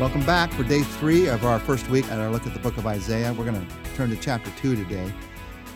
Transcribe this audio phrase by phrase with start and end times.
[0.00, 2.78] Welcome back for day three of our first week at our look at the book
[2.78, 3.34] of Isaiah.
[3.34, 5.12] We're going to turn to chapter two today.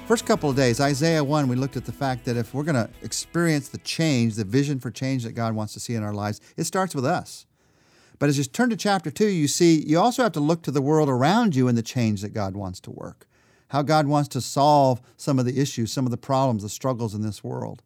[0.06, 2.74] First couple of days, Isaiah 1, we looked at the fact that if we're going
[2.74, 6.14] to experience the change, the vision for change that God wants to see in our
[6.14, 7.44] lives, it starts with us.
[8.18, 10.70] But as you turn to chapter 2, you see you also have to look to
[10.70, 13.26] the world around you and the change that God wants to work.
[13.68, 17.14] How God wants to solve some of the issues, some of the problems, the struggles
[17.14, 17.82] in this world.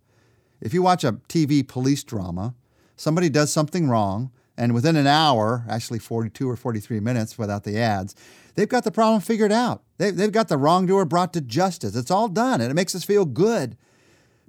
[0.61, 2.55] If you watch a TV police drama,
[2.95, 7.79] somebody does something wrong, and within an hour, actually 42 or 43 minutes without the
[7.79, 8.17] ads,
[8.57, 9.85] they've got the problem figured out.
[9.99, 11.95] They, they've got the wrongdoer brought to justice.
[11.95, 13.77] It's all done, and it makes us feel good.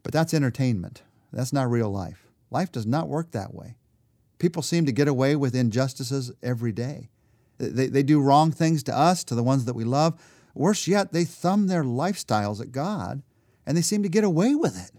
[0.02, 1.04] But that's entertainment.
[1.32, 2.28] That's not real life.
[2.50, 3.76] Life does not work that way.
[4.40, 7.10] People seem to get away with injustices every day.
[7.60, 10.20] They, they do wrong things to us, to the ones that we love.
[10.56, 13.22] Worse yet, they thumb their lifestyles at God,
[13.64, 14.92] and they seem to get away with it.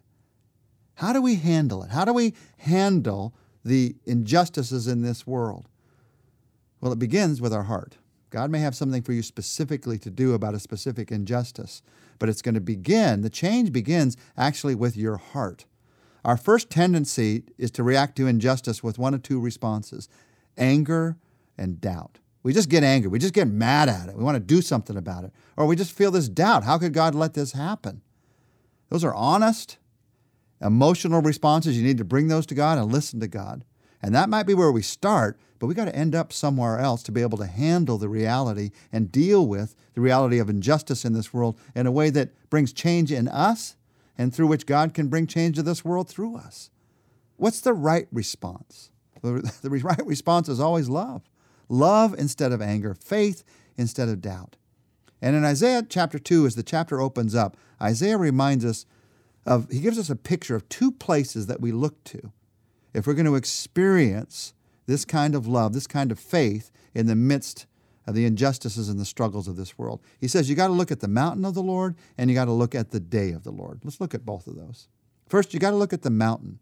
[0.95, 1.91] How do we handle it?
[1.91, 5.69] How do we handle the injustices in this world?
[6.81, 7.97] Well, it begins with our heart.
[8.31, 11.83] God may have something for you specifically to do about a specific injustice,
[12.19, 15.67] but it's going to begin, the change begins actually with your heart.
[16.25, 20.09] Our first tendency is to react to injustice with one of two responses
[20.57, 21.17] anger
[21.57, 22.19] and doubt.
[22.43, 23.09] We just get angry.
[23.09, 24.17] We just get mad at it.
[24.17, 25.33] We want to do something about it.
[25.57, 26.65] Or we just feel this doubt.
[26.65, 28.03] How could God let this happen?
[28.89, 29.79] Those are honest,
[30.61, 31.77] emotional responses.
[31.77, 33.65] You need to bring those to God and listen to God.
[34.03, 37.03] And that might be where we start, but we got to end up somewhere else
[37.05, 41.13] to be able to handle the reality and deal with the reality of injustice in
[41.13, 43.77] this world in a way that brings change in us
[44.17, 46.71] and through which God can bring change to this world through us.
[47.37, 48.91] What's the right response?
[49.23, 49.51] The
[49.85, 51.23] right response is always love.
[51.69, 53.45] Love instead of anger, faith
[53.77, 54.57] instead of doubt.
[55.23, 58.87] And in Isaiah chapter 2, as the chapter opens up, Isaiah reminds us
[59.47, 62.33] of, he gives us a picture of two places that we look to
[62.93, 64.53] if we're going to experience
[64.87, 67.67] this kind of love, this kind of faith in the midst
[68.07, 70.01] of the injustices and the struggles of this world.
[70.19, 72.47] He says you got to look at the mountain of the Lord and you got
[72.47, 73.81] to look at the day of the Lord.
[73.85, 74.89] Let's look at both of those.
[75.29, 76.59] First, you got to look at the mountain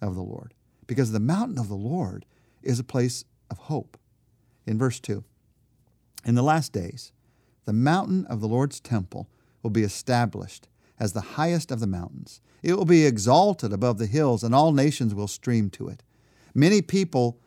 [0.00, 0.54] of the Lord
[0.86, 2.24] because the mountain of the Lord
[2.62, 3.98] is a place of hope.
[4.64, 5.24] In verse 2,
[6.24, 7.12] in the last days,
[7.64, 9.28] the mountain of the Lord's temple
[9.62, 10.68] will be established
[11.02, 12.40] as the highest of the mountains.
[12.62, 16.04] It will be exalted above the hills, and all nations will stream to it.
[16.54, 17.40] Many people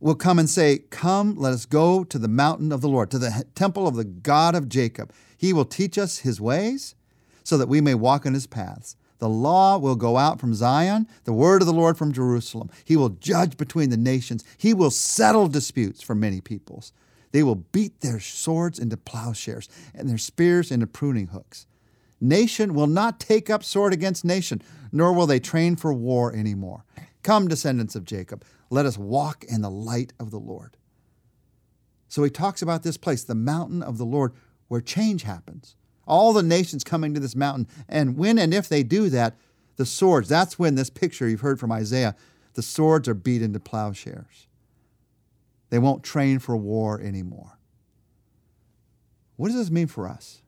[0.00, 3.18] will come and say, Come, let us go to the mountain of the Lord, to
[3.18, 5.12] the temple of the God of Jacob.
[5.36, 6.94] He will teach us his ways
[7.44, 8.96] so that we may walk in his paths.
[9.18, 12.70] The law will go out from Zion, the word of the Lord from Jerusalem.
[12.86, 14.44] He will judge between the nations.
[14.56, 16.94] He will settle disputes for many peoples.
[17.32, 21.66] They will beat their swords into plowshares and their spears into pruning hooks.
[22.20, 26.84] Nation will not take up sword against nation, nor will they train for war anymore.
[27.22, 30.76] Come, descendants of Jacob, let us walk in the light of the Lord.
[32.08, 34.32] So he talks about this place, the mountain of the Lord,
[34.68, 35.76] where change happens.
[36.06, 37.68] All the nations coming to this mountain.
[37.88, 39.36] And when and if they do that,
[39.76, 42.16] the swords, that's when this picture you've heard from Isaiah,
[42.54, 44.48] the swords are beat into plowshares.
[45.70, 47.58] They won't train for war anymore.
[49.36, 50.42] What does this mean for us?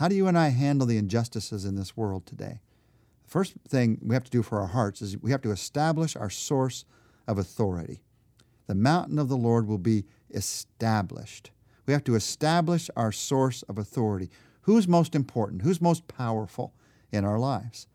[0.00, 2.60] How do you and I handle the injustices in this world today?
[3.24, 6.16] The first thing we have to do for our hearts is we have to establish
[6.16, 6.86] our source
[7.28, 8.00] of authority.
[8.66, 11.50] The mountain of the Lord will be established.
[11.84, 14.30] We have to establish our source of authority.
[14.62, 15.60] Who's most important?
[15.60, 16.72] Who's most powerful
[17.12, 17.86] in our lives?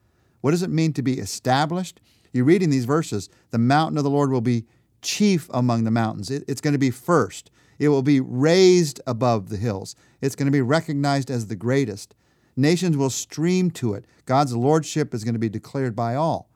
[0.41, 2.01] What does it mean to be established?
[2.31, 4.67] You read in these verses, the mountain of the Lord will be
[5.01, 6.29] chief among the mountains.
[6.29, 7.49] It, it's going to be first.
[7.80, 9.96] It will be raised above the hills.
[10.22, 12.16] It's going to be recognized as the greatest.
[12.56, 14.06] Nations will stream to it.
[14.25, 16.50] God's lordship is going to be declared by all.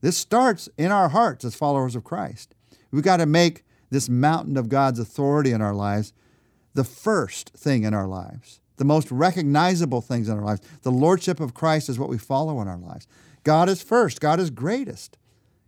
[0.00, 2.54] This starts in our hearts as followers of Christ.
[2.90, 6.12] We've got to make this mountain of God's authority in our lives
[6.74, 10.60] the first thing in our lives, the most recognizable things in our lives.
[10.82, 13.08] The lordship of Christ is what we follow in our lives.
[13.42, 15.18] God is first, God is greatest.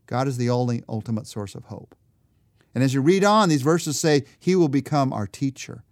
[0.07, 1.95] God is the only ultimate source of hope.
[2.75, 5.85] And as you read on, these verses say, He will become our teacher,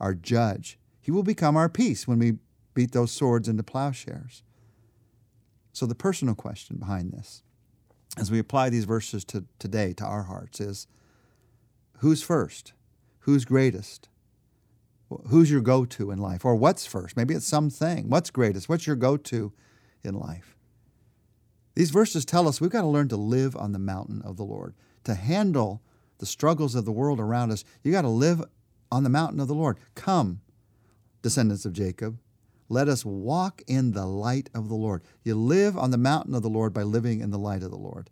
[0.00, 0.78] our judge.
[1.00, 2.38] He will become our peace when we
[2.72, 4.42] beat those swords into plowshares.
[5.72, 7.42] So, the personal question behind this,
[8.16, 10.86] as we apply these verses to today to our hearts, is
[11.98, 12.72] who's first?
[13.20, 14.08] Who's greatest?
[15.28, 16.44] Who's your go to in life?
[16.44, 17.16] Or what's first?
[17.16, 18.08] Maybe it's something.
[18.08, 18.68] What's greatest?
[18.68, 19.52] What's your go to
[20.02, 20.56] in life?
[21.74, 24.44] These verses tell us we've got to learn to live on the mountain of the
[24.44, 24.74] Lord,
[25.04, 25.82] to handle
[26.18, 28.42] the struggles of the world around us, you got to live
[28.90, 29.78] on the mountain of the Lord.
[29.94, 30.40] Come,
[31.22, 32.18] descendants of Jacob,
[32.68, 35.02] let us walk in the light of the Lord.
[35.22, 37.76] You live on the mountain of the Lord by living in the light of the
[37.76, 38.10] Lord.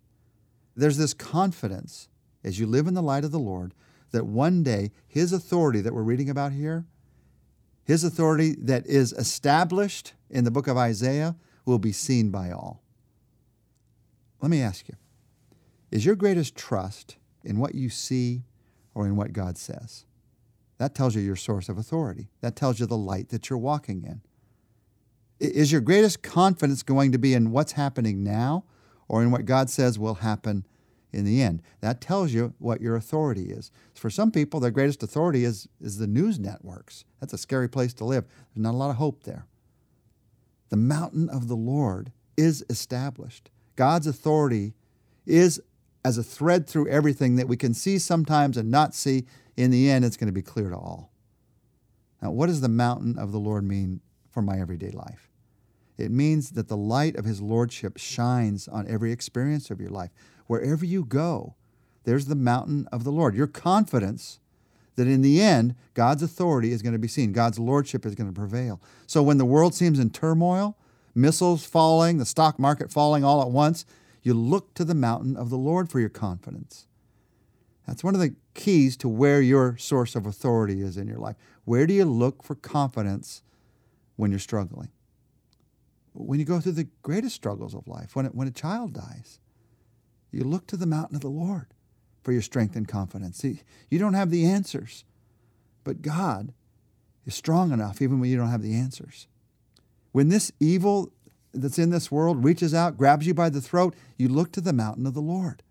[0.75, 2.07] There's this confidence
[2.43, 3.73] as you live in the light of the Lord
[4.11, 6.85] that one day his authority that we're reading about here,
[7.83, 11.35] his authority that is established in the book of Isaiah,
[11.65, 12.83] will be seen by all.
[14.41, 14.95] Let me ask you
[15.89, 18.43] is your greatest trust in what you see
[18.93, 20.05] or in what God says?
[20.77, 22.29] That tells you your source of authority.
[22.41, 24.21] That tells you the light that you're walking in.
[25.39, 28.65] Is your greatest confidence going to be in what's happening now
[29.07, 30.65] or in what God says will happen
[31.11, 31.61] in the end?
[31.81, 33.71] That tells you what your authority is.
[33.93, 37.05] For some people, their greatest authority is, is the news networks.
[37.19, 38.25] That's a scary place to live.
[38.53, 39.47] There's not a lot of hope there.
[40.69, 43.51] The mountain of the Lord is established.
[43.75, 44.73] God's authority
[45.25, 45.61] is
[46.05, 49.25] as a thread through everything that we can see sometimes and not see.
[49.55, 51.11] In the end, it's going to be clear to all.
[52.21, 54.01] Now, what does the mountain of the Lord mean
[54.31, 55.29] for my everyday life?
[55.97, 60.11] It means that the light of His Lordship shines on every experience of your life.
[60.47, 61.55] Wherever you go,
[62.03, 63.35] there's the mountain of the Lord.
[63.35, 64.39] Your confidence
[64.95, 68.29] that in the end, God's authority is going to be seen, God's Lordship is going
[68.29, 68.81] to prevail.
[69.07, 70.77] So when the world seems in turmoil,
[71.15, 73.85] missiles falling, the stock market falling all at once,
[74.23, 76.87] you look to the mountain of the Lord for your confidence.
[77.85, 81.35] That's one of the keys to where your source of authority is in your life.
[81.65, 83.43] Where do you look for confidence
[84.15, 84.89] when you're struggling?
[86.13, 89.39] When you go through the greatest struggles of life, when, it, when a child dies,
[90.31, 91.67] you look to the mountain of the Lord
[92.23, 93.39] for your strength and confidence.
[93.39, 95.03] See, you don't have the answers,
[95.83, 96.53] but God
[97.25, 99.27] is strong enough even when you don't have the answers.
[100.11, 101.11] When this evil
[101.53, 104.73] that's in this world reaches out, grabs you by the throat, you look to the
[104.73, 105.63] mountain of the Lord.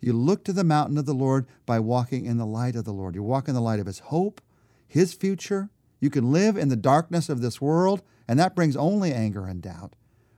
[0.00, 2.92] You look to the mountain of the Lord by walking in the light of the
[2.92, 3.14] Lord.
[3.14, 4.40] You walk in the light of His hope,
[4.88, 5.70] His future.
[6.00, 9.62] You can live in the darkness of this world, and that brings only anger and
[9.62, 9.94] doubt.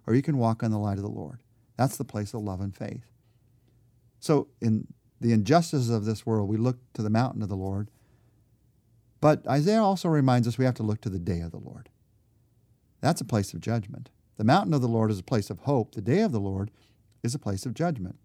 [0.06, 1.40] Or you can walk in the light of the Lord.
[1.78, 3.06] That's the place of love and faith.
[4.20, 4.86] So, in
[5.20, 7.90] the injustices of this world, we look to the mountain of the Lord.
[9.22, 11.88] But Isaiah also reminds us we have to look to the day of the Lord.
[13.00, 14.10] That's a place of judgment.
[14.36, 15.94] The mountain of the Lord is a place of hope.
[15.94, 16.70] The day of the Lord
[17.22, 18.16] is a place of judgment.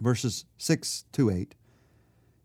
[0.00, 1.54] Verses 6 to 8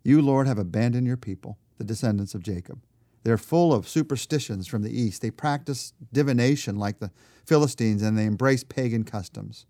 [0.03, 2.81] You, Lord, have abandoned your people, the descendants of Jacob.
[3.23, 5.21] They're full of superstitions from the east.
[5.21, 7.11] They practice divination like the
[7.43, 9.65] Philistines and they embrace pagan customs.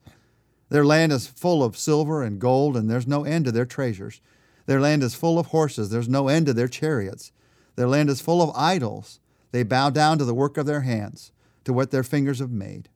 [0.69, 4.19] Their land is full of silver and gold, and there's no end to their treasures.
[4.65, 7.31] Their land is full of horses, there's no end to their chariots.
[7.75, 9.19] Their land is full of idols.
[9.51, 11.31] They bow down to the work of their hands,
[11.65, 12.89] to what their fingers have made.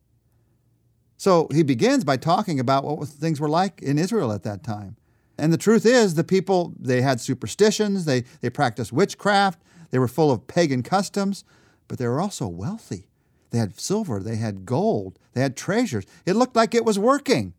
[1.20, 4.96] So he begins by talking about what things were like in Israel at that time.
[5.38, 9.60] And the truth is, the people, they had superstitions, they, they practiced witchcraft,
[9.92, 11.44] they were full of pagan customs,
[11.90, 13.10] but they were also wealthy.
[13.50, 16.06] They had silver, they had gold, they had treasures.
[16.26, 17.54] It looked like it was working.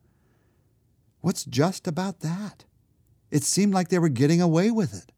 [1.21, 2.65] What's just about that?
[3.31, 5.13] It seemed like they were getting away with it.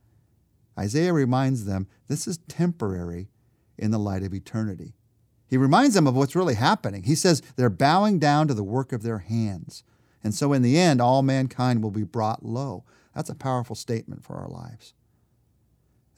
[0.76, 3.28] Isaiah reminds them this is temporary
[3.78, 4.94] in the light of eternity.
[5.52, 7.02] He reminds them of what's really happening.
[7.02, 9.84] He says they're bowing down to the work of their hands.
[10.25, 12.84] And so in the end, all mankind will be brought low.
[13.14, 14.94] That's a powerful statement for our lives.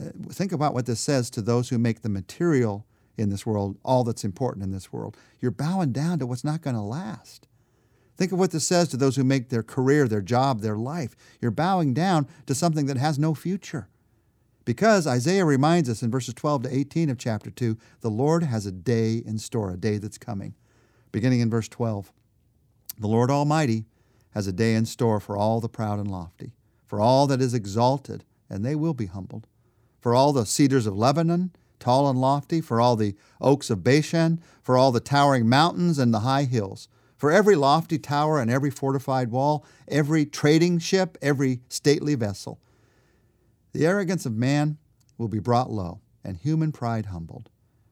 [0.01, 2.87] Uh, think about what this says to those who make the material
[3.19, 5.17] in this world all that's important in this world.
[5.41, 7.49] You're bowing down to what's not going to last.
[8.17, 11.17] Think of what this says to those who make their career, their job, their life.
[11.41, 13.89] You're bowing down to something that has no future.
[14.65, 18.65] Because Isaiah reminds us in verses 12 to 18 of chapter 2, the Lord has
[18.65, 20.55] a day in store, a day that's coming.
[21.13, 22.13] Beginning in verse 12,
[22.99, 23.85] the Lord Almighty
[24.31, 26.53] has a day in store for all the proud and lofty,
[26.87, 29.47] for all that is exalted, and they will be humbled,
[30.01, 34.41] for all the cedars of Lebanon, tall and lofty, for all the oaks of Bashan,
[34.63, 38.71] for all the towering mountains and the high hills, for every lofty tower and every
[38.71, 42.59] fortified wall, every trading ship, every stately vessel
[43.75, 44.79] the arrogance of man
[45.19, 47.51] will be brought low, and human pride humbled.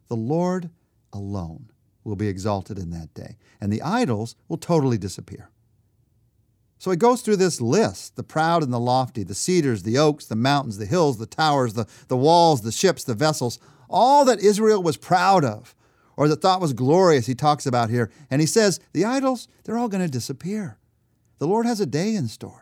[0.08, 0.70] The Lord
[1.12, 1.70] alone
[2.04, 5.50] will be exalted in that day, and the idols will totally disappear.
[6.78, 10.26] So he goes through this list the proud and the lofty, the cedars, the oaks,
[10.26, 13.58] the mountains, the hills, the towers, the, the walls, the ships, the vessels,
[13.88, 15.74] all that Israel was proud of
[16.16, 18.10] or that thought was glorious, he talks about here.
[18.30, 20.78] And he says, the idols, they're all going to disappear.
[21.38, 22.61] The Lord has a day in store.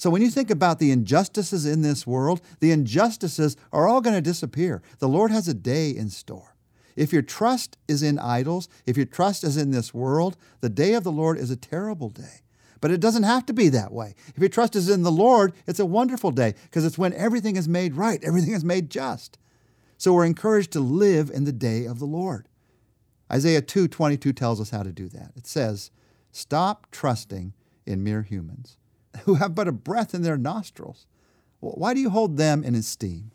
[0.00, 4.16] So when you think about the injustices in this world, the injustices are all going
[4.16, 4.80] to disappear.
[4.98, 6.56] The Lord has a day in store.
[6.96, 10.94] If your trust is in idols, if your trust is in this world, the day
[10.94, 12.40] of the Lord is a terrible day.
[12.80, 14.14] But it doesn't have to be that way.
[14.28, 17.56] If your trust is in the Lord, it's a wonderful day because it's when everything
[17.56, 19.36] is made right, everything is made just.
[19.98, 22.48] So we're encouraged to live in the day of the Lord.
[23.30, 25.32] Isaiah 2:22 tells us how to do that.
[25.36, 25.90] It says,
[26.32, 27.52] "Stop trusting
[27.84, 28.78] in mere humans
[29.24, 31.06] who have but a breath in their nostrils.
[31.60, 33.32] Why do you hold them in esteem?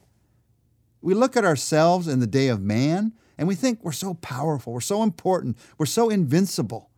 [1.02, 4.74] We look at ourselves in the day of man and we think we're so powerful,
[4.74, 6.90] we're so important, we're so invincible.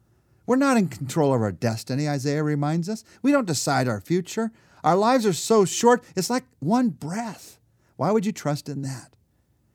[0.46, 3.04] We're not in control of our destiny, Isaiah reminds us.
[3.22, 4.52] We don't decide our future.
[4.84, 7.60] Our lives are so short, it's like one breath.
[7.98, 9.14] Why would you trust in that?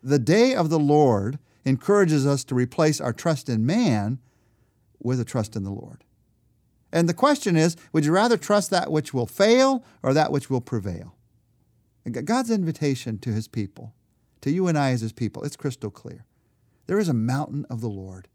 [0.03, 4.19] The day of the Lord encourages us to replace our trust in man
[4.99, 6.05] with a trust in the Lord.
[6.93, 10.51] And the question is would you rather trust that which will fail or that which
[10.51, 11.17] will prevail?
[12.11, 13.95] God's invitation to his people,
[14.41, 16.27] to you and I as his people, it's crystal clear.
[16.87, 18.29] There is a mountain of the Lord,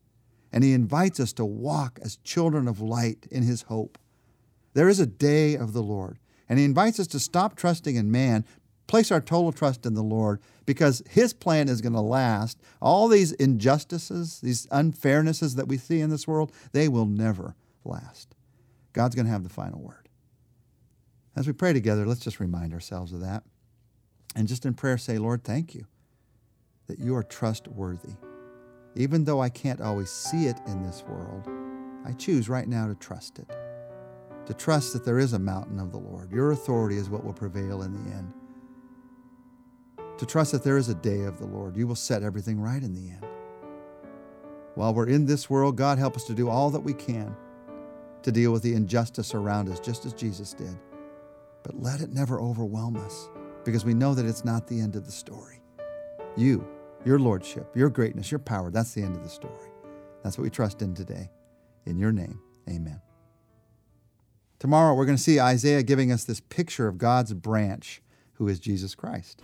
[0.54, 3.98] and he invites us to walk as children of light in his hope.
[4.74, 8.10] There is a day of the Lord, and he invites us to stop trusting in
[8.10, 8.46] man,
[8.88, 12.58] place our total trust in the Lord, because his plan is going to last.
[12.82, 18.34] All these injustices, these unfairnesses that we see in this world, they will never last.
[18.98, 20.10] God's going to have the final word.
[21.36, 23.44] As we pray together, let's just remind ourselves of that.
[24.36, 25.86] And just in prayer, say, Lord, thank you
[26.88, 28.16] that you are trustworthy.
[28.96, 31.48] Even though I can't always see it in this world,
[32.08, 33.48] I choose right now to trust it.
[34.48, 36.32] To trust that there is a mountain of the Lord.
[36.32, 38.34] Your authority is what will prevail in the end.
[40.18, 41.78] To trust that there is a day of the Lord.
[41.78, 43.28] You will set everything right in the end.
[44.74, 47.36] While we're in this world, God help us to do all that we can
[48.24, 50.78] to deal with the injustice around us, just as Jesus did.
[51.64, 53.30] But let it never overwhelm us
[53.64, 55.62] because we know that it's not the end of the story.
[56.36, 56.66] You
[57.08, 58.70] your lordship, your greatness, your power.
[58.70, 59.72] That's the end of the story.
[60.24, 61.30] That's what we trust in today.
[61.86, 63.02] In your name, amen.
[64.60, 68.02] Tomorrow, we're going to see Isaiah giving us this picture of God's branch,
[68.34, 69.42] who is Jesus Christ.